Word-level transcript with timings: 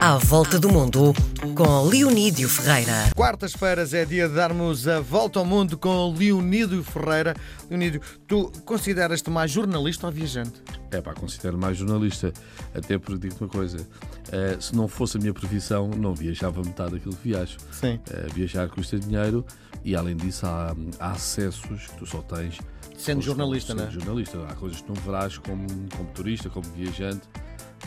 À 0.00 0.16
Volta 0.16 0.60
do 0.60 0.68
Mundo, 0.68 1.12
com 1.56 1.82
Leonídio 1.82 2.48
Ferreira. 2.48 3.10
Quartas-feiras 3.16 3.92
é 3.92 4.04
dia 4.04 4.28
de 4.28 4.34
darmos 4.34 4.86
a 4.86 5.00
volta 5.00 5.40
ao 5.40 5.44
mundo 5.44 5.76
com 5.76 6.14
Leonídio 6.16 6.84
Ferreira. 6.84 7.34
Leonídio, 7.68 8.00
tu 8.26 8.52
consideras-te 8.64 9.28
mais 9.28 9.50
jornalista 9.50 10.06
ou 10.06 10.12
viajante? 10.12 10.62
É 10.92 11.00
pá, 11.00 11.12
considero 11.14 11.58
mais 11.58 11.76
jornalista. 11.76 12.32
Até 12.72 12.96
porque 12.96 13.28
digo 13.28 13.44
uma 13.44 13.50
coisa: 13.50 13.78
uh, 13.78 14.62
se 14.62 14.74
não 14.74 14.86
fosse 14.86 15.16
a 15.16 15.20
minha 15.20 15.34
profissão, 15.34 15.88
não 15.88 16.14
viajava 16.14 16.62
metade 16.62 16.92
daquilo 16.92 17.16
que 17.16 17.30
viajo. 17.30 17.56
Sim. 17.72 17.98
Uh, 18.08 18.32
viajar 18.32 18.68
custa 18.68 19.00
dinheiro 19.00 19.44
e, 19.84 19.96
além 19.96 20.16
disso, 20.16 20.46
há, 20.46 20.76
há 21.00 21.10
acessos 21.10 21.86
que 21.88 21.96
tu 21.96 22.06
só 22.06 22.22
tens. 22.22 22.56
Sendo 22.96 23.20
jornalista, 23.20 23.74
não 23.74 23.82
é? 23.82 23.86
Sendo 23.86 24.00
jornalista. 24.00 24.38
Há 24.48 24.54
coisas 24.54 24.80
que 24.80 24.88
não 24.88 24.94
verás 24.94 25.38
como, 25.38 25.66
como 25.96 26.08
turista, 26.14 26.48
como 26.48 26.66
viajante. 26.72 27.22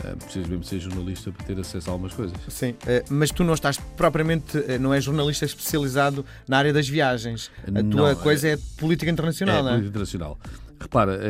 Uh, 0.00 0.16
precisas 0.16 0.48
mesmo 0.48 0.64
ser 0.64 0.80
jornalista 0.80 1.30
para 1.30 1.46
ter 1.46 1.60
acesso 1.60 1.90
a 1.90 1.92
algumas 1.92 2.14
coisas. 2.14 2.36
Sim, 2.48 2.70
uh, 2.70 2.76
mas 3.10 3.30
tu 3.30 3.44
não 3.44 3.52
estás 3.52 3.76
propriamente, 3.96 4.56
uh, 4.56 4.78
não 4.80 4.94
és 4.94 5.04
jornalista 5.04 5.44
especializado 5.44 6.24
na 6.48 6.56
área 6.56 6.72
das 6.72 6.88
viagens. 6.88 7.50
A 7.66 7.70
não, 7.70 7.90
tua 7.90 8.16
coisa 8.16 8.48
é, 8.48 8.52
é 8.52 8.58
política 8.78 9.10
internacional, 9.10 9.58
é, 9.58 9.62
não 9.62 9.68
é? 9.68 9.72
Política 9.72 9.90
internacional. 9.90 10.38
Repara, 10.80 11.20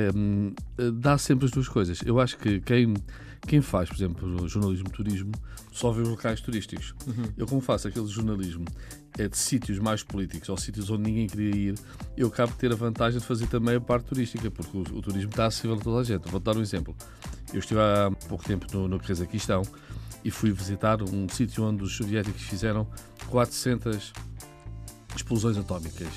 dá 0.95 1.19
sempre 1.19 1.45
as 1.45 1.51
duas 1.51 1.69
coisas. 1.69 2.01
Eu 2.07 2.19
acho 2.19 2.39
que 2.39 2.59
quem, 2.61 2.95
quem 3.47 3.61
faz, 3.61 3.89
por 3.89 3.97
exemplo, 3.97 4.49
jornalismo 4.49 4.89
turismo, 4.91 5.33
só 5.73 5.91
vê 5.91 6.03
os 6.03 6.09
locais 6.09 6.41
turísticos. 6.41 6.95
Uhum. 7.07 7.25
Eu, 7.37 7.47
como 7.47 7.61
faço 7.61 7.89
aquele 7.89 8.07
jornalismo 8.07 8.65
é 9.19 9.29
de 9.29 9.37
sítios 9.37 9.79
mais 9.79 10.03
políticos 10.03 10.49
ou 10.49 10.57
sítios 10.57 10.89
onde 10.91 11.03
ninguém 11.03 11.27
queria 11.27 11.55
ir, 11.55 11.75
eu 12.17 12.29
acabo 12.29 12.53
de 12.53 12.59
ter 12.59 12.73
a 12.73 12.77
vantagem 12.77 13.19
de 13.19 13.27
fazer 13.27 13.47
também 13.47 13.77
a 13.77 13.81
parte 13.81 14.07
turística, 14.07 14.51
porque 14.51 14.77
o, 14.77 14.81
o 14.81 15.03
turismo 15.03 15.31
está 15.31 15.47
acessível 15.47 15.77
a 15.77 15.81
toda 15.81 16.01
a 16.01 16.05
gente. 16.05 16.29
Vou-te 16.31 16.45
dar 16.45 16.57
um 16.57 16.63
exemplo. 16.63 16.95
Eu 17.53 17.59
estive 17.59 17.81
há 17.81 18.11
pouco 18.29 18.45
tempo 18.45 18.67
no, 18.73 18.89
no 18.89 18.99
Cazaquistão 18.99 19.63
e 20.25 20.31
fui 20.31 20.51
visitar 20.53 21.03
um 21.03 21.29
sítio 21.29 21.65
onde 21.65 21.83
os 21.83 21.97
soviéticos 21.97 22.43
fizeram 22.43 22.87
400 23.29 24.13
explosões 25.17 25.57
atómicas. 25.57 26.09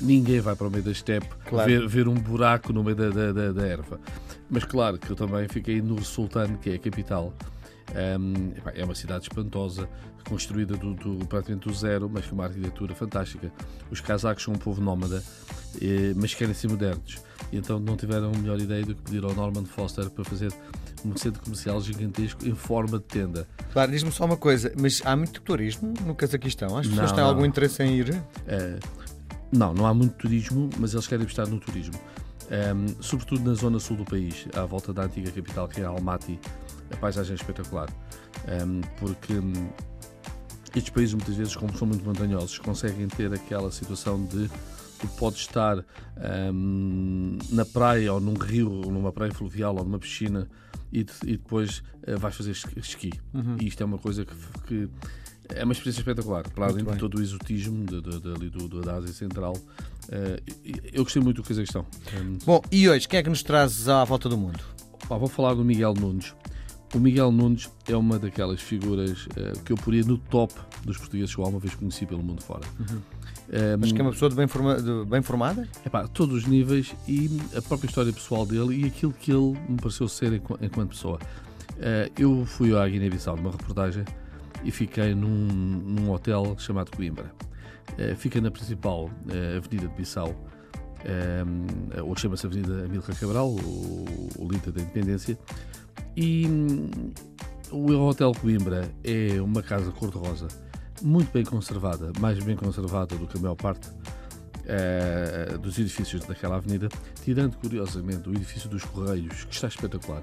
Ninguém 0.00 0.40
vai 0.40 0.54
para 0.54 0.66
o 0.66 0.70
meio 0.70 0.84
da 0.84 0.90
estepe 0.90 1.28
claro. 1.46 1.70
ver, 1.70 1.88
ver, 1.88 2.08
um 2.08 2.14
buraco 2.14 2.72
no 2.72 2.84
meio 2.84 2.96
da, 2.96 3.08
da, 3.08 3.32
da, 3.32 3.52
da, 3.52 3.66
erva. 3.66 3.98
Mas 4.48 4.64
claro 4.64 4.98
que 4.98 5.10
eu 5.10 5.16
também 5.16 5.48
fiquei 5.48 5.80
no 5.80 6.02
Sultan, 6.04 6.56
que 6.56 6.70
é 6.70 6.74
a 6.74 6.78
capital. 6.78 7.32
Um, 8.18 8.52
é 8.74 8.84
uma 8.84 8.94
cidade 8.94 9.24
espantosa, 9.24 9.88
construída 10.28 10.76
do, 10.76 10.94
do, 10.94 11.24
praticamente 11.26 11.68
do 11.68 11.74
zero, 11.74 12.10
mas 12.12 12.26
com 12.26 12.34
uma 12.34 12.44
arquitetura 12.44 12.94
fantástica. 12.94 13.52
Os 13.90 14.00
casacos 14.00 14.42
são 14.42 14.54
um 14.54 14.58
povo 14.58 14.82
nómada, 14.82 15.22
eh, 15.80 16.12
mas 16.16 16.34
querem 16.34 16.52
ser 16.52 16.68
modernos. 16.68 17.18
E 17.52 17.56
então 17.56 17.78
não 17.78 17.96
tiveram 17.96 18.32
a 18.32 18.36
melhor 18.36 18.60
ideia 18.60 18.84
do 18.84 18.94
que 18.94 19.02
pedir 19.02 19.24
ao 19.24 19.34
Norman 19.34 19.64
Foster 19.64 20.10
para 20.10 20.24
fazer 20.24 20.52
um 21.04 21.16
centro 21.16 21.40
comercial 21.42 21.80
gigantesco 21.80 22.46
em 22.46 22.54
forma 22.54 22.98
de 22.98 23.04
tenda. 23.04 23.48
Claro, 23.72 23.92
diz-me 23.92 24.10
só 24.10 24.24
uma 24.24 24.36
coisa, 24.36 24.72
mas 24.80 25.00
há 25.04 25.16
muito 25.16 25.40
turismo 25.40 25.94
no 26.04 26.14
Cazaquistão? 26.14 26.76
As 26.76 26.86
pessoas 26.86 27.10
não, 27.10 27.14
têm 27.14 27.24
não. 27.24 27.30
algum 27.30 27.44
interesse 27.44 27.82
em 27.82 27.94
ir? 27.96 28.10
Uh, 28.10 29.06
não, 29.52 29.72
não 29.72 29.86
há 29.86 29.94
muito 29.94 30.14
turismo, 30.14 30.68
mas 30.78 30.92
eles 30.92 31.06
querem 31.06 31.24
estar 31.24 31.46
no 31.46 31.60
turismo. 31.60 31.94
Um, 32.48 33.02
sobretudo 33.02 33.48
na 33.48 33.54
zona 33.54 33.78
sul 33.78 33.96
do 33.96 34.04
país, 34.04 34.46
à 34.54 34.64
volta 34.64 34.92
da 34.92 35.04
antiga 35.04 35.30
capital 35.30 35.68
que 35.68 35.80
é 35.80 35.84
Almaty, 35.84 36.38
a 36.92 36.96
paisagem 36.96 37.32
é 37.32 37.34
espetacular. 37.34 37.88
Um, 38.46 38.80
porque 38.98 39.32
um, 39.32 39.52
estes 40.74 40.90
países, 40.90 41.14
muitas 41.14 41.34
vezes, 41.34 41.56
como 41.56 41.76
são 41.76 41.88
muito 41.88 42.04
montanhosos, 42.04 42.58
conseguem 42.58 43.08
ter 43.08 43.32
aquela 43.32 43.70
situação 43.70 44.24
de 44.26 44.48
tu 44.98 45.08
podes 45.18 45.40
estar 45.40 45.84
um, 46.52 47.38
na 47.50 47.64
praia 47.64 48.12
ou 48.12 48.20
num 48.20 48.34
rio, 48.34 48.70
ou 48.70 48.92
numa 48.92 49.12
praia 49.12 49.32
fluvial 49.32 49.76
ou 49.76 49.84
numa 49.84 49.98
piscina 49.98 50.48
e, 50.92 51.00
e 51.24 51.36
depois 51.36 51.82
uh, 52.06 52.18
vais 52.18 52.34
fazer 52.34 52.52
esqui. 52.76 53.12
Uhum. 53.34 53.56
E 53.60 53.66
isto 53.66 53.82
é 53.82 53.86
uma 53.86 53.98
coisa 53.98 54.24
que, 54.24 54.34
que, 54.66 54.88
é 55.54 55.64
uma 55.64 55.72
experiência 55.72 56.00
espetacular, 56.00 56.48
para 56.50 56.66
além 56.66 56.84
de 56.84 56.96
todo 56.96 57.18
o 57.18 57.22
exotismo 57.22 57.84
de, 57.84 58.00
de, 58.00 58.20
de, 58.20 58.50
de, 58.50 58.80
da 58.80 58.94
Ásia 58.96 59.12
Central. 59.12 59.54
Uh, 59.54 60.40
eu 60.92 61.02
gostei 61.04 61.22
muito 61.22 61.42
do 61.42 61.46
Cazaquistão. 61.46 61.84
Um, 62.18 62.38
Bom, 62.44 62.62
e 62.70 62.88
hoje, 62.88 63.08
quem 63.08 63.18
é 63.18 63.22
que 63.22 63.28
nos 63.28 63.42
trazes 63.42 63.88
à 63.88 64.04
volta 64.04 64.28
do 64.28 64.36
mundo? 64.36 64.60
vou 65.08 65.28
falar 65.28 65.54
do 65.54 65.64
Miguel 65.64 65.94
Nunes. 65.94 66.34
O 66.94 66.98
Miguel 66.98 67.30
Nunes 67.30 67.70
é 67.88 67.96
uma 67.96 68.18
daquelas 68.18 68.60
figuras 68.60 69.26
uh, 69.26 69.62
que 69.64 69.72
eu 69.72 69.76
poria 69.76 70.02
no 70.02 70.18
top 70.18 70.54
dos 70.84 70.96
portugueses 70.96 71.34
que 71.34 71.40
eu 71.40 71.44
alguma 71.44 71.60
vez 71.60 71.74
conheci 71.74 72.06
pelo 72.06 72.22
mundo 72.22 72.42
fora. 72.42 72.62
Uhum. 72.78 72.96
Um, 73.48 73.78
Mas 73.78 73.92
que 73.92 74.00
é 74.00 74.02
uma 74.02 74.10
pessoa 74.10 74.28
de 74.28 74.34
bem, 74.34 74.48
forma, 74.48 74.80
de 74.80 75.04
bem 75.04 75.22
formada? 75.22 75.68
É 75.84 75.88
pá, 75.88 76.08
todos 76.08 76.34
os 76.34 76.46
níveis 76.46 76.94
e 77.06 77.30
a 77.56 77.62
própria 77.62 77.88
história 77.88 78.12
pessoal 78.12 78.44
dele 78.44 78.82
e 78.82 78.86
aquilo 78.86 79.12
que 79.12 79.30
ele 79.30 79.56
me 79.68 79.76
pareceu 79.76 80.08
ser 80.08 80.32
enquanto, 80.32 80.64
enquanto 80.64 80.90
pessoa. 80.90 81.18
Uh, 81.72 82.10
eu 82.18 82.44
fui 82.46 82.76
à 82.76 82.88
Guiné-Bissau 82.88 83.36
numa 83.36 83.50
reportagem 83.50 84.04
e 84.64 84.70
fiquei 84.70 85.14
num, 85.14 85.28
num 85.28 86.10
hotel 86.10 86.56
chamado 86.58 86.90
Coimbra. 86.90 87.32
Uh, 87.92 88.16
fica 88.16 88.40
na 88.40 88.50
principal 88.50 89.04
uh, 89.04 89.56
avenida 89.56 89.88
de 89.88 89.94
Bissau, 89.94 90.34
um, 91.06 92.02
ou 92.04 92.16
chama-se 92.16 92.46
Avenida 92.46 92.84
Amílcar 92.84 93.16
Cabral, 93.18 93.48
o, 93.48 94.28
o 94.38 94.48
Lita 94.50 94.72
da 94.72 94.80
Independência, 94.80 95.38
e 96.16 96.46
um, 96.46 96.90
o 97.70 97.92
Hotel 98.06 98.32
Coimbra 98.32 98.90
é 99.04 99.40
uma 99.40 99.62
casa 99.62 99.90
cor-de-rosa 99.92 100.48
muito 101.02 101.30
bem 101.30 101.44
conservada, 101.44 102.10
mais 102.18 102.42
bem 102.42 102.56
conservada 102.56 103.14
do 103.16 103.26
que 103.26 103.36
a 103.36 103.40
maior 103.40 103.54
parte 103.54 103.88
uh, 103.88 105.58
dos 105.58 105.78
edifícios 105.78 106.24
daquela 106.24 106.56
avenida, 106.56 106.88
tirando 107.22 107.56
curiosamente 107.56 108.28
o 108.28 108.32
edifício 108.32 108.68
dos 108.68 108.82
Correios, 108.84 109.44
que 109.44 109.54
está 109.54 109.68
espetacular. 109.68 110.22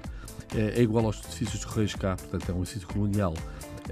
É 0.54 0.82
igual 0.82 1.06
aos 1.06 1.18
edifícios 1.24 1.60
dos 1.60 1.64
Correios 1.64 1.94
cá, 1.94 2.16
portanto 2.16 2.50
é 2.50 2.52
um 2.54 2.62
edifício 2.62 2.86
colonial. 2.88 3.34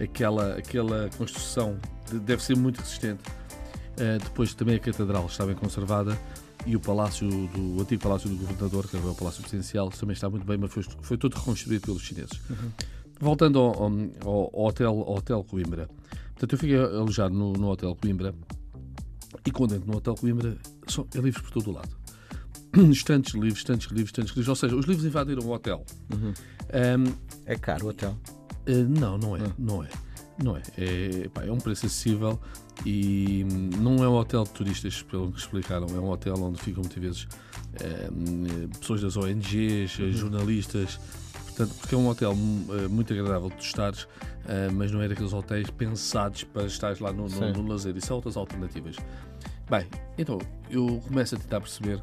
Aquela, 0.00 0.54
aquela 0.54 1.10
construção 1.16 1.78
deve 2.10 2.42
ser 2.42 2.56
muito 2.56 2.78
resistente. 2.80 3.22
Uh, 3.92 4.18
depois 4.22 4.54
também 4.54 4.76
a 4.76 4.78
Catedral 4.78 5.26
está 5.26 5.44
bem 5.44 5.54
conservada 5.54 6.18
e 6.64 6.74
o 6.74 6.80
palácio 6.80 7.28
do 7.28 7.76
o 7.76 7.82
antigo 7.82 8.02
palácio 8.02 8.28
do 8.28 8.36
governador, 8.36 8.88
que 8.88 8.96
é 8.96 9.00
o 9.00 9.14
palácio 9.14 9.42
presidencial, 9.42 9.90
também 9.90 10.14
está 10.14 10.30
muito 10.30 10.46
bem, 10.46 10.56
mas 10.56 10.72
foi, 10.72 10.82
foi 11.02 11.18
todo 11.18 11.34
reconstruído 11.34 11.82
pelos 11.82 12.02
chineses. 12.02 12.40
Uhum. 12.48 12.70
Voltando 13.20 13.58
ao, 13.58 13.82
ao, 13.82 13.90
ao, 14.24 14.64
hotel, 14.66 14.90
ao 15.06 15.16
hotel 15.16 15.44
Coimbra, 15.44 15.88
Portanto, 16.42 16.54
eu 16.54 16.58
fiquei 16.58 16.76
alojado 16.76 17.32
no, 17.32 17.52
no 17.52 17.70
Hotel 17.70 17.94
Coimbra 17.94 18.34
e 19.46 19.50
quando 19.52 19.76
entro 19.76 19.88
no 19.88 19.98
Hotel 19.98 20.16
Coimbra 20.16 20.56
são, 20.88 21.06
é 21.14 21.18
livros 21.18 21.40
por 21.40 21.52
todo 21.52 21.70
o 21.70 21.74
lado. 21.74 21.96
Estantes 22.90 23.34
livros, 23.34 23.58
estantes 23.58 23.88
livros, 23.92 24.08
estantes 24.08 24.30
livros. 24.34 24.48
Ou 24.48 24.56
seja, 24.56 24.74
os 24.74 24.84
livros 24.84 25.06
invadiram 25.06 25.44
o 25.44 25.52
hotel. 25.52 25.86
Uhum. 26.12 26.32
Um, 26.32 27.12
é 27.46 27.54
caro 27.54 27.86
o 27.86 27.88
hotel? 27.90 28.18
Uh, 28.66 28.88
não, 28.88 29.18
não 29.18 29.36
é. 29.36 29.40
Uhum. 29.40 29.52
Não 29.58 29.84
é. 29.84 29.88
Não 30.42 30.56
é. 30.56 30.62
É, 30.78 31.28
pá, 31.28 31.44
é 31.44 31.52
um 31.52 31.58
preço 31.58 31.86
acessível 31.86 32.40
e 32.86 33.44
não 33.78 34.02
é 34.02 34.08
um 34.08 34.14
hotel 34.14 34.44
de 34.44 34.50
turistas, 34.50 35.02
pelo 35.02 35.30
que 35.30 35.38
explicaram. 35.38 35.86
É 35.88 36.00
um 36.00 36.10
hotel 36.10 36.34
onde 36.42 36.60
ficam 36.60 36.82
muitas 36.82 37.02
vezes 37.02 37.28
um, 38.10 38.68
pessoas 38.78 39.02
das 39.02 39.16
ONGs, 39.16 39.98
uhum. 39.98 40.12
jornalistas, 40.12 40.98
Portanto, 41.54 41.74
porque 41.80 41.94
é 41.94 41.98
um 41.98 42.08
hotel 42.08 42.32
uh, 42.32 42.88
muito 42.88 43.12
agradável 43.12 43.50
de 43.50 43.62
estares, 43.62 44.08
mas 44.72 44.90
não 44.90 45.02
é 45.02 45.06
daqueles 45.06 45.34
hotéis 45.34 45.68
pensados 45.70 46.44
para 46.44 46.64
estares 46.64 46.98
lá 46.98 47.12
no, 47.12 47.28
no, 47.28 47.52
no 47.52 47.68
lazer. 47.68 47.94
Isso 47.94 48.06
são 48.06 48.16
outras 48.16 48.38
alternativas. 48.38 48.96
Bem, 49.70 49.86
então 50.18 50.38
eu 50.68 51.00
começo 51.06 51.34
a 51.34 51.38
tentar 51.38 51.60
perceber 51.60 52.02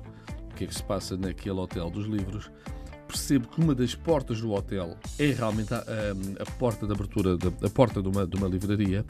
o 0.51 0.55
que 0.55 0.63
é 0.63 0.67
que 0.67 0.73
se 0.73 0.83
passa 0.83 1.17
naquele 1.17 1.59
hotel 1.59 1.89
dos 1.89 2.05
livros. 2.05 2.49
Percebo 3.09 3.47
que 3.47 3.59
uma 3.59 3.73
das 3.73 3.95
portas 3.95 4.39
do 4.39 4.51
hotel 4.51 4.95
é 5.17 5.31
realmente 5.31 5.73
a, 5.73 5.79
a, 5.79 6.43
a 6.43 6.45
porta 6.59 6.85
de 6.85 6.93
abertura, 6.93 7.35
de, 7.35 7.47
a 7.47 7.69
porta 7.71 8.03
de 8.03 8.07
uma, 8.07 8.27
de 8.27 8.37
uma 8.37 8.47
livraria, 8.47 9.03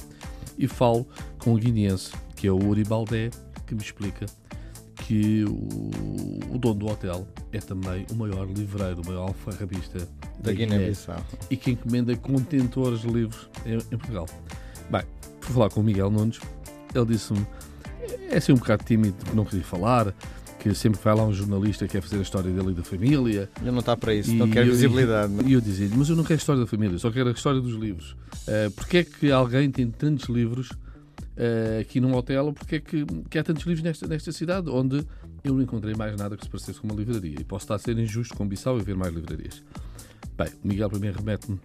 e 0.58 0.70
falo 0.70 1.06
com 1.38 1.54
o 1.54 1.58
guineense, 1.58 2.14
que 2.34 2.48
é 2.48 2.52
o 2.52 2.66
Uri 2.66 2.86
Baldé, 2.86 3.30
que 3.68 3.76
me 3.76 3.82
explica 3.82 4.26
que 4.96 5.44
o, 5.44 6.56
o 6.56 6.58
dono 6.58 6.76
do 6.76 6.88
hotel 6.88 7.28
é 7.52 7.60
também 7.60 8.06
o 8.10 8.16
maior 8.16 8.48
livreiro, 8.48 9.02
o 9.02 9.06
maior 9.06 9.28
alfarrabista 9.28 10.08
da, 10.40 10.54
Guiné-Bissau 10.54 11.22
e 11.50 11.58
que 11.58 11.72
encomenda 11.72 12.16
contentores 12.16 13.02
de 13.02 13.08
livros 13.08 13.50
em, 13.66 13.74
em 13.74 13.98
Portugal. 13.98 14.28
Bem, 14.90 15.01
fui 15.42 15.54
falar 15.54 15.69
com 15.72 15.81
o 15.81 15.84
Miguel 15.84 16.10
Nunes, 16.10 16.40
ele 16.96 17.06
disse-me, 17.06 17.46
é 18.30 18.38
assim 18.38 18.54
um 18.54 18.56
bocado 18.56 18.86
tímido, 18.86 19.18
não 19.34 19.44
queria 19.44 19.66
falar, 19.66 20.16
que 20.60 20.76
sempre 20.76 21.00
vai 21.02 21.16
lá 21.16 21.26
um 21.26 21.34
jornalista 21.34 21.86
que 21.86 21.94
quer 21.94 22.02
fazer 22.02 22.18
a 22.18 22.22
história 22.22 22.52
dele 22.52 22.72
e 22.72 22.74
da 22.74 22.84
família. 22.84 23.50
Ele 23.62 23.72
não 23.72 23.80
está 23.80 23.96
para 23.96 24.14
isso, 24.14 24.32
e 24.32 24.36
não 24.36 24.50
quer 24.50 24.66
visibilidade. 24.66 25.34
E 25.46 25.54
eu 25.54 25.62
dizia 25.62 25.90
mas 25.96 26.10
eu 26.10 26.16
não 26.16 26.24
quero 26.24 26.36
a 26.36 26.38
história 26.38 26.62
da 26.62 26.68
família, 26.68 26.98
só 27.00 27.10
quero 27.10 27.30
a 27.30 27.32
história 27.32 27.62
dos 27.62 27.74
livros. 27.74 28.12
Uh, 28.12 28.70
Porquê 28.76 28.98
é 28.98 29.04
que 29.04 29.32
alguém 29.32 29.72
tem 29.72 29.90
tantos 29.90 30.28
livros 30.28 30.70
uh, 30.72 31.80
aqui 31.82 32.00
num 32.00 32.14
hotel? 32.14 32.54
Porquê 32.54 32.76
é 32.76 32.80
que, 32.80 33.06
que 33.30 33.40
há 33.40 33.44
tantos 33.44 33.64
livros 33.64 33.84
nesta, 33.84 34.06
nesta 34.08 34.32
cidade, 34.32 34.70
onde 34.70 35.06
eu 35.44 35.54
não 35.54 35.62
encontrei 35.62 35.96
mais 35.96 36.16
nada 36.18 36.36
que 36.36 36.44
se 36.44 36.50
parecesse 36.50 36.80
com 36.80 36.88
uma 36.88 36.96
livraria? 36.96 37.38
E 37.40 37.44
posso 37.44 37.64
estar 37.64 37.76
a 37.76 37.80
ser 37.80 37.98
injusto 37.98 38.36
com 38.36 38.46
Bissau 38.48 38.78
e 38.78 38.84
ver 38.84 38.96
mais 38.96 39.14
livrarias. 39.14 39.64
Bem, 40.38 40.50
o 40.64 40.68
Miguel 40.68 40.90
primeiro 40.90 41.18
remete-me 41.20 41.60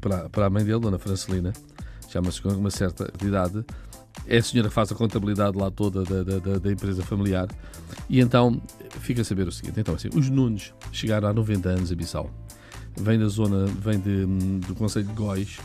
para, 0.00 0.28
para 0.28 0.46
a 0.46 0.50
mãe 0.50 0.64
dele, 0.64 0.80
Dona 0.80 0.98
Francelina, 0.98 1.52
chama-se 2.08 2.40
com 2.40 2.48
uma 2.50 2.70
certa 2.70 3.10
idade. 3.24 3.64
É 4.26 4.38
a 4.38 4.42
senhora 4.42 4.68
que 4.68 4.74
faz 4.74 4.90
a 4.90 4.94
contabilidade 4.94 5.56
lá 5.56 5.70
toda 5.70 6.02
da, 6.02 6.22
da, 6.22 6.58
da, 6.58 6.72
empresa 6.72 7.02
familiar. 7.02 7.48
E 8.08 8.20
então 8.20 8.60
fica 9.00 9.22
a 9.22 9.24
saber 9.24 9.46
o 9.46 9.52
seguinte: 9.52 9.80
então, 9.80 9.94
assim, 9.94 10.08
os 10.14 10.28
Nunes 10.28 10.72
chegaram 10.92 11.28
há 11.28 11.32
90 11.32 11.68
anos 11.68 11.92
a 11.92 11.94
Bissau. 11.94 12.30
Vem 12.98 13.18
da 13.18 13.28
zona, 13.28 13.66
vem 13.66 14.00
de, 14.00 14.24
do 14.66 14.74
Conselho 14.74 15.06
de 15.06 15.12
Góis, 15.12 15.58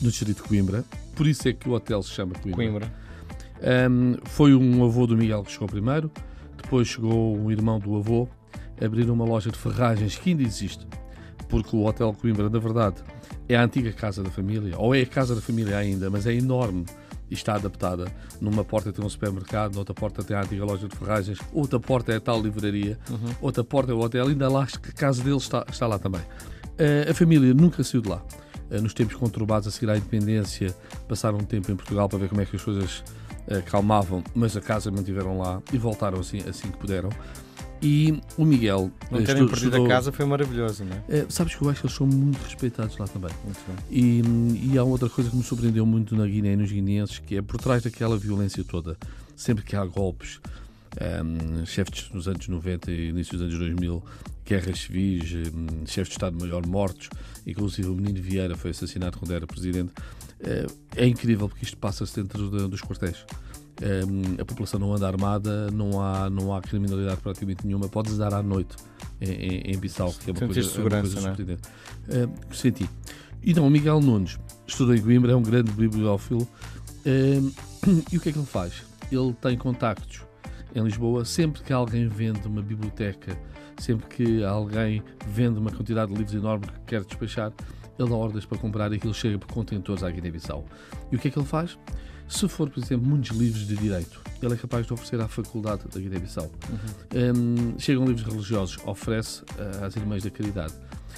no 0.00 0.08
distrito 0.08 0.42
de 0.42 0.48
Coimbra. 0.48 0.84
Por 1.14 1.26
isso 1.26 1.48
é 1.48 1.52
que 1.52 1.68
o 1.68 1.72
hotel 1.72 2.02
se 2.02 2.10
chama 2.10 2.34
Coimbra. 2.34 2.56
Coimbra. 2.56 3.06
Um, 3.90 4.16
foi 4.24 4.54
um 4.54 4.84
avô 4.84 5.06
do 5.06 5.16
Miguel 5.16 5.42
que 5.42 5.50
chegou 5.50 5.66
primeiro, 5.66 6.10
depois 6.62 6.88
chegou 6.88 7.36
um 7.36 7.50
irmão 7.50 7.80
do 7.80 7.96
avô, 7.96 8.28
abriram 8.80 9.14
uma 9.14 9.24
loja 9.24 9.50
de 9.50 9.58
ferragens 9.58 10.16
que 10.16 10.30
ainda 10.30 10.42
existe, 10.42 10.86
porque 11.48 11.74
o 11.74 11.86
Hotel 11.86 12.12
Coimbra, 12.12 12.50
na 12.50 12.58
verdade, 12.58 12.96
é 13.48 13.56
a 13.56 13.64
antiga 13.64 13.92
casa 13.92 14.22
da 14.22 14.30
família, 14.30 14.78
ou 14.78 14.94
é 14.94 15.00
a 15.00 15.06
casa 15.06 15.34
da 15.34 15.40
família 15.40 15.78
ainda, 15.78 16.10
mas 16.10 16.26
é 16.26 16.34
enorme 16.34 16.84
e 17.30 17.34
está 17.34 17.54
adaptada. 17.54 18.06
Numa 18.40 18.64
porta 18.64 18.92
tem 18.92 19.04
um 19.04 19.08
supermercado, 19.08 19.74
noutra 19.74 19.94
porta 19.94 20.22
tem 20.22 20.36
a 20.36 20.40
antiga 20.42 20.64
loja 20.64 20.88
de 20.88 20.96
ferragens, 20.96 21.38
outra 21.52 21.78
porta 21.80 22.12
é 22.12 22.16
a 22.16 22.20
tal 22.20 22.40
livraria, 22.40 22.98
uhum. 23.10 23.34
outra 23.40 23.64
porta 23.64 23.92
é 23.92 23.94
o 23.94 24.00
hotel, 24.00 24.28
ainda 24.28 24.48
lá 24.48 24.64
a 24.64 24.92
casa 24.92 25.22
dele 25.22 25.36
está, 25.36 25.64
está 25.68 25.86
lá 25.86 25.98
também. 25.98 26.20
Uh, 26.20 27.10
a 27.10 27.14
família 27.14 27.54
nunca 27.54 27.82
saiu 27.82 28.02
de 28.02 28.08
lá. 28.08 28.22
Uh, 28.70 28.82
nos 28.82 28.92
tempos 28.92 29.16
conturbados 29.16 29.66
a 29.66 29.70
seguir 29.70 29.90
à 29.90 29.96
independência, 29.96 30.74
passaram 31.08 31.38
um 31.38 31.44
tempo 31.44 31.70
em 31.72 31.76
Portugal 31.76 32.08
para 32.08 32.18
ver 32.18 32.28
como 32.28 32.40
é 32.40 32.44
que 32.44 32.56
as 32.56 32.62
coisas 32.62 33.02
uh, 33.48 33.62
calmavam, 33.64 34.22
mas 34.34 34.56
a 34.56 34.60
casa 34.60 34.90
mantiveram 34.90 35.38
lá 35.38 35.62
e 35.72 35.78
voltaram 35.78 36.20
assim, 36.20 36.38
assim 36.48 36.70
que 36.70 36.78
puderam. 36.78 37.10
E 37.82 38.20
o 38.36 38.44
Miguel. 38.44 38.90
Não 39.10 39.22
terem 39.22 39.44
estudou, 39.44 39.48
perdido 39.48 39.84
a 39.84 39.88
casa 39.88 40.10
foi 40.10 40.24
maravilhoso, 40.24 40.84
não 40.84 40.96
é? 41.08 41.18
é? 41.20 41.26
Sabes 41.28 41.54
que 41.54 41.62
eu 41.62 41.68
acho 41.68 41.80
que 41.80 41.86
eles 41.86 41.96
são 41.96 42.06
muito 42.06 42.42
respeitados 42.42 42.96
lá 42.96 43.06
também. 43.06 43.30
E, 43.90 44.22
e 44.72 44.78
há 44.78 44.82
outra 44.82 45.08
coisa 45.08 45.30
que 45.30 45.36
me 45.36 45.42
surpreendeu 45.42 45.84
muito 45.84 46.16
na 46.16 46.26
Guiné 46.26 46.52
e 46.52 46.56
nos 46.56 46.72
guineenses, 46.72 47.18
que 47.18 47.36
é 47.36 47.42
por 47.42 47.58
trás 47.60 47.82
daquela 47.82 48.16
violência 48.16 48.64
toda, 48.64 48.96
sempre 49.36 49.64
que 49.64 49.76
há 49.76 49.84
golpes, 49.84 50.40
um, 51.00 51.58
ehm, 51.60 51.66
chefes 51.66 52.10
nos 52.12 52.26
anos 52.26 52.48
90 52.48 52.90
e 52.90 53.08
início 53.10 53.34
dos 53.34 53.42
anos 53.42 53.58
2000, 53.58 54.02
guerras 54.46 54.78
civis, 54.78 55.34
um, 55.54 55.86
chefes 55.86 56.08
de 56.08 56.14
Estado-Maior 56.14 56.66
mortos, 56.66 57.10
inclusive 57.46 57.88
o 57.88 57.94
menino 57.94 58.22
Vieira 58.22 58.56
foi 58.56 58.70
assassinado 58.70 59.18
quando 59.18 59.34
era 59.34 59.46
presidente. 59.46 59.92
É, 60.40 60.66
é 60.96 61.06
incrível 61.06 61.48
porque 61.48 61.64
isto 61.64 61.76
passa-se 61.76 62.20
dentro 62.20 62.50
de, 62.50 62.68
dos 62.68 62.80
quartéis. 62.80 63.24
Um, 63.82 64.40
a 64.40 64.44
população 64.44 64.80
não 64.80 64.94
anda 64.94 65.06
armada, 65.06 65.70
não 65.70 66.00
há, 66.00 66.30
não 66.30 66.54
há 66.54 66.62
criminalidade 66.62 67.20
praticamente 67.20 67.66
nenhuma. 67.66 67.88
Podes 67.88 68.16
dar 68.16 68.32
à 68.32 68.42
noite 68.42 68.76
em, 69.20 69.72
em, 69.72 69.78
Bissau, 69.78 70.12
que 70.12 70.30
é 70.30 70.32
uma 70.32 70.40
coisa, 70.40 70.62
segurança, 70.62 70.96
é 70.96 70.98
uma 70.98 71.00
coisa 71.00 71.20
não 71.20 71.28
é? 71.28 71.34
surpreendente. 71.34 71.68
Uh, 72.08 72.54
senti. 72.54 72.90
E 73.42 73.52
não, 73.52 73.66
o 73.66 73.70
Miguel 73.70 74.00
Nunes 74.00 74.38
estudou 74.66 74.94
em 74.94 75.02
Coimbra, 75.02 75.32
é 75.32 75.36
um 75.36 75.42
grande 75.42 75.70
bibliófilo. 75.72 76.46
E 78.10 78.16
o 78.16 78.20
que 78.20 78.30
é 78.30 78.32
que 78.32 78.38
ele 78.38 78.46
faz? 78.46 78.82
Ele 79.12 79.32
tem 79.34 79.56
contactos 79.56 80.22
em 80.74 80.82
Lisboa. 80.82 81.24
Sempre 81.24 81.62
que 81.62 81.72
alguém 81.72 82.08
vende 82.08 82.46
uma 82.48 82.60
biblioteca, 82.60 83.38
sempre 83.78 84.08
que 84.08 84.44
alguém 84.44 85.02
vende 85.28 85.58
uma 85.58 85.70
quantidade 85.70 86.12
de 86.12 86.18
livros 86.18 86.34
enorme 86.34 86.66
que 86.66 86.80
quer 86.86 87.04
despachar, 87.04 87.52
ele 87.98 88.08
dá 88.08 88.14
ordens 88.14 88.44
para 88.44 88.58
comprar 88.58 88.92
e 88.92 88.96
aquilo 88.96 89.14
chega 89.14 89.38
por 89.38 89.48
contentores 89.48 90.02
à 90.02 90.10
Guiné-Bissau. 90.10 90.64
E 91.10 91.16
o 91.16 91.18
que 91.18 91.28
é 91.28 91.30
que 91.30 91.38
ele 91.38 91.46
faz? 91.46 91.78
Se 92.28 92.48
for, 92.48 92.68
por 92.68 92.82
exemplo, 92.82 93.06
muitos 93.06 93.30
livros 93.36 93.66
de 93.66 93.76
direito, 93.76 94.20
ele 94.42 94.54
é 94.54 94.56
capaz 94.56 94.86
de 94.86 94.92
oferecer 94.92 95.20
à 95.20 95.28
faculdade 95.28 95.84
da 95.92 96.00
Guiné-Bissau. 96.00 96.50
Uhum. 96.70 97.74
Um, 97.74 97.78
chegam 97.78 98.04
livros 98.04 98.26
religiosos, 98.26 98.78
oferece 98.84 99.42
uh, 99.42 99.84
às 99.84 99.94
Irmãs 99.94 100.24
da 100.24 100.30
Caridade. 100.30 100.74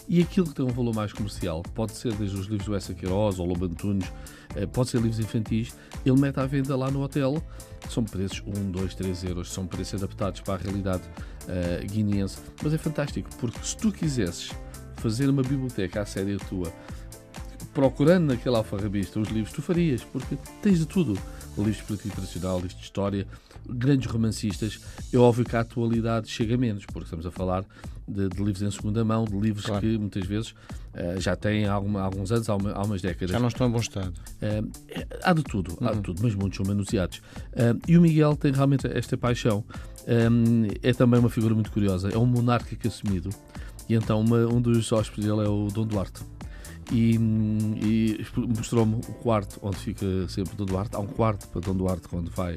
E 0.07 0.23
aquilo 0.23 0.47
que 0.47 0.55
tem 0.55 0.65
um 0.65 0.71
valor 0.71 0.95
mais 0.95 1.13
comercial, 1.13 1.63
pode 1.75 1.93
ser 1.93 2.15
desde 2.15 2.37
os 2.37 2.47
livros 2.47 2.67
do 2.67 2.75
Essa 2.75 2.95
Queiroz 2.95 3.39
ou 3.39 3.47
Lobo 3.47 3.65
Antunes, 3.65 4.07
uh, 4.07 4.69
pode 4.71 4.91
ser 4.91 5.01
livros 5.01 5.19
infantis, 5.19 5.75
ele 6.05 6.21
mete 6.21 6.39
à 6.39 6.47
venda 6.47 6.77
lá 6.77 6.91
no 6.91 7.03
hotel. 7.03 7.43
São 7.89 8.05
preços 8.05 8.43
1, 8.47 8.71
2, 8.71 8.95
3 8.95 9.25
euros, 9.25 9.51
são 9.51 9.67
preços 9.67 10.03
adaptados 10.03 10.43
para 10.43 10.55
a 10.55 10.57
realidade 10.59 11.03
uh, 11.05 11.87
guineense. 11.87 12.39
Mas 12.63 12.75
é 12.75 12.79
fantástico, 12.79 13.31
porque 13.39 13.59
se 13.63 13.77
tu 13.77 13.91
quisesses 13.91 14.51
fazer 14.99 15.29
uma 15.29 15.43
biblioteca 15.43 16.03
à 16.03 16.07
série 16.07 16.37
tua, 16.37 16.73
procurando 17.73 18.27
naquela 18.27 18.59
alfarrabista 18.59 19.21
os 19.21 19.29
livros, 19.29 19.53
tu 19.53 19.63
farias, 19.63 20.03
porque 20.05 20.37
tens 20.63 20.79
de 20.79 20.87
tudo. 20.87 21.19
Livros 21.57 21.79
de 21.79 21.83
política 21.83 22.09
internacional, 22.09 22.57
livros 22.57 22.77
de 22.77 22.85
história, 22.85 23.27
grandes 23.69 24.11
romancistas. 24.11 24.81
É 25.13 25.17
óbvio 25.17 25.45
que 25.45 25.57
a 25.57 25.61
atualidade 25.61 26.29
chega 26.29 26.57
menos, 26.57 26.87
porque 26.87 27.05
estamos 27.05 27.27
a 27.27 27.31
falar 27.33 27.65
de, 28.07 28.29
de 28.29 28.43
livros 28.43 28.63
em 28.63 28.71
segunda 28.71 29.05
mão, 29.05 29.25
de 29.25 29.37
livros 29.37 29.67
claro. 29.67 29.81
que 29.81 29.99
muitas 29.99 30.27
vezes 30.27 30.51
uh, 30.51 31.21
já 31.21 31.37
têm 31.37 31.67
alguma, 31.67 32.01
alguns 32.01 32.33
anos, 32.33 32.49
há, 32.49 32.57
uma, 32.57 32.73
há, 32.73 32.83
umas 32.83 33.03
décadas. 33.03 33.31
Já 33.31 33.39
não 33.39 33.49
estão 33.49 33.69
em 33.69 33.71
bom 33.71 33.79
estado. 33.79 34.15
Uh, 34.41 34.71
há 35.23 35.33
de 35.33 35.43
tudo, 35.43 35.77
uhum. 35.81 35.87
há 35.87 35.91
de 35.91 35.97
uhum. 35.97 36.03
tudo, 36.03 36.23
mas 36.23 36.35
muitos 36.35 36.57
são 36.57 36.67
manuseados. 36.67 37.19
Uh, 37.19 37.79
e 37.87 37.99
o 37.99 38.01
Miguel 38.01 38.37
tem 38.37 38.53
realmente 38.53 38.87
esta 38.87 39.17
paixão. 39.17 39.65
Um, 40.09 40.69
é 40.83 40.95
também 40.95 41.21
uma 41.21 41.29
figura 41.29 41.55
muito 41.55 41.71
curiosa. 41.71 42.09
É 42.09 42.17
um 42.17 42.25
monárquico 42.25 42.89
assumido. 42.89 43.29
E 43.89 43.95
então 43.95 44.21
uma, 44.21 44.39
um 44.47 44.61
dos 44.61 44.91
hóspedes 44.93 45.25
dele 45.25 45.47
é 45.47 45.49
o 45.49 45.69
Dom 45.69 45.87
Duarte. 45.87 46.23
E, 46.93 47.17
e 47.17 48.27
mostrou-me 48.57 48.97
o 48.97 49.15
quarto 49.15 49.59
onde 49.63 49.77
fica 49.77 50.07
sempre 50.29 50.57
Dom 50.57 50.67
Duarte. 50.67 50.97
Há 50.97 51.01
um 51.01 51.07
quarto 51.07 51.49
para 51.49 51.61
Dom 51.61 51.75
Duarte 51.75 52.09
quando 52.09 52.31
vai, 52.31 52.57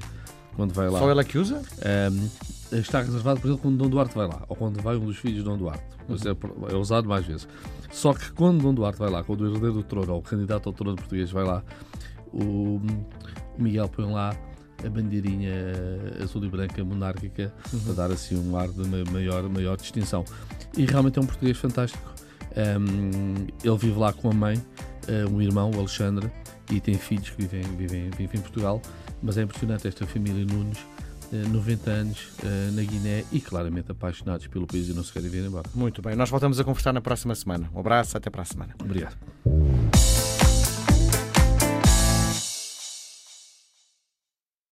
quando 0.56 0.74
vai 0.74 0.90
lá. 0.90 1.00
Só 1.00 1.10
ela 1.10 1.24
que 1.24 1.38
usa? 1.38 1.62
Um, 2.72 2.78
está 2.78 3.02
reservado 3.02 3.40
para 3.40 3.50
ele 3.50 3.60
quando 3.60 3.78
Dom 3.78 3.90
Duarte 3.90 4.16
vai 4.16 4.28
lá, 4.28 4.44
ou 4.48 4.56
quando 4.56 4.82
vai 4.82 4.96
um 4.96 5.06
dos 5.06 5.18
filhos 5.18 5.38
de 5.38 5.44
Dom 5.44 5.58
Duarte. 5.58 5.84
Mas 6.08 6.26
é, 6.26 6.30
é, 6.30 6.76
usado 6.76 7.08
mais 7.08 7.26
vezes. 7.26 7.48
Só 7.92 8.14
que 8.14 8.32
quando 8.32 8.62
Dom 8.62 8.74
Duarte 8.74 9.00
vai 9.00 9.10
lá, 9.10 9.24
quando 9.24 9.42
o 9.42 9.48
herdeiro 9.48 9.74
do 9.74 9.84
trono, 9.84 10.14
ou 10.14 10.20
o 10.20 10.22
candidato 10.22 10.68
ao 10.68 10.74
trono 10.74 10.96
português 10.96 11.32
vai 11.32 11.44
lá, 11.44 11.64
o, 12.32 12.78
o 12.78 12.82
Miguel 13.58 13.90
põe 13.90 14.12
lá 14.12 14.36
a 14.86 14.90
bandeirinha 14.90 15.54
azul 16.22 16.44
e 16.46 16.50
branca 16.50 16.84
monárquica 16.84 17.54
uhum. 17.74 17.80
para 17.80 17.94
dar 17.94 18.12
assim 18.12 18.38
um 18.38 18.58
ar 18.58 18.68
de 18.70 18.88
maior, 19.12 19.48
maior 19.50 19.78
distinção. 19.78 20.24
E 20.78 20.86
realmente 20.86 21.20
é 21.20 21.22
um 21.22 21.26
português 21.26 21.58
fantástico. 21.58 22.12
Um, 22.56 23.48
ele 23.64 23.78
vive 23.78 23.98
lá 23.98 24.12
com 24.12 24.30
a 24.30 24.34
mãe, 24.34 24.58
uh, 24.58 25.30
um 25.32 25.42
irmão, 25.42 25.72
o 25.72 25.80
Alexandre, 25.80 26.30
e 26.72 26.80
tem 26.80 26.96
filhos 26.96 27.30
que 27.30 27.42
vivem, 27.42 27.64
vivem, 27.76 28.10
vivem 28.10 28.40
em 28.40 28.42
Portugal. 28.42 28.82
Mas 29.22 29.38
é 29.38 29.44
impressionante 29.44 29.88
esta 29.88 30.06
família 30.06 30.46
Nunes, 30.46 30.80
uh, 31.32 31.50
90 31.50 31.92
anos 31.92 32.30
uh, 32.44 32.72
na 32.74 32.84
Guiné 32.84 33.24
e 33.32 33.40
claramente 33.40 33.92
apaixonados 33.92 34.48
pelo 34.48 34.68
país 34.68 34.90
e 34.90 34.94
não 34.94 35.04
se 35.04 35.14
querem 35.14 35.30
vir 35.30 35.46
embora. 35.46 35.70
Muito 35.74 36.02
bem, 36.02 36.16
nós 36.16 36.30
voltamos 36.30 36.60
a 36.60 36.64
conversar 36.64 36.94
na 36.94 37.02
próxima 37.02 37.36
semana. 37.36 37.70
Um 37.74 37.80
abraço, 37.80 38.18
até 38.18 38.30
para 38.30 38.42
a 38.42 38.46
semana. 38.46 38.76
Obrigado. 38.80 39.18